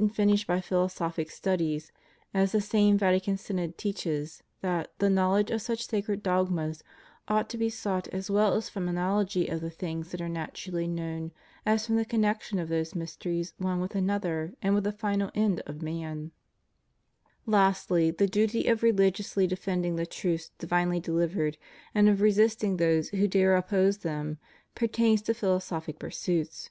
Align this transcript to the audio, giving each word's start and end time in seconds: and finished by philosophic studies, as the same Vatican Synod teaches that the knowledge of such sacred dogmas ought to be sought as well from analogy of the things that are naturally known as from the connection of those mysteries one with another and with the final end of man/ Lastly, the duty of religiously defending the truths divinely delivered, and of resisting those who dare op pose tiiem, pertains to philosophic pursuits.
and 0.00 0.12
finished 0.12 0.44
by 0.48 0.60
philosophic 0.60 1.30
studies, 1.30 1.92
as 2.34 2.50
the 2.50 2.60
same 2.60 2.98
Vatican 2.98 3.36
Synod 3.36 3.78
teaches 3.78 4.42
that 4.60 4.90
the 4.98 5.08
knowledge 5.08 5.52
of 5.52 5.62
such 5.62 5.86
sacred 5.86 6.20
dogmas 6.20 6.82
ought 7.28 7.48
to 7.50 7.56
be 7.56 7.70
sought 7.70 8.08
as 8.08 8.28
well 8.28 8.60
from 8.62 8.88
analogy 8.88 9.46
of 9.46 9.60
the 9.60 9.70
things 9.70 10.10
that 10.10 10.20
are 10.20 10.28
naturally 10.28 10.88
known 10.88 11.30
as 11.64 11.86
from 11.86 11.94
the 11.94 12.04
connection 12.04 12.58
of 12.58 12.68
those 12.68 12.96
mysteries 12.96 13.54
one 13.58 13.78
with 13.78 13.94
another 13.94 14.52
and 14.60 14.74
with 14.74 14.82
the 14.82 14.90
final 14.90 15.30
end 15.32 15.60
of 15.60 15.80
man/ 15.80 16.32
Lastly, 17.46 18.10
the 18.10 18.26
duty 18.26 18.66
of 18.66 18.82
religiously 18.82 19.46
defending 19.46 19.94
the 19.94 20.04
truths 20.06 20.50
divinely 20.58 20.98
delivered, 20.98 21.56
and 21.94 22.08
of 22.08 22.20
resisting 22.20 22.78
those 22.78 23.10
who 23.10 23.28
dare 23.28 23.56
op 23.56 23.68
pose 23.68 23.98
tiiem, 23.98 24.38
pertains 24.74 25.22
to 25.22 25.34
philosophic 25.34 26.00
pursuits. 26.00 26.70